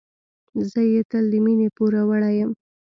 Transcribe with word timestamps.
زه 0.69 0.81
یې 0.93 1.01
تل 1.09 1.25
د 1.31 1.33
مينې 1.45 1.67
پوروړی 1.75 2.33
یم. 2.39 2.51